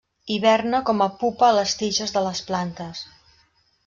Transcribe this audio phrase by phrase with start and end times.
[0.35, 3.03] Hiberna com a pupa a les tiges de les plantes.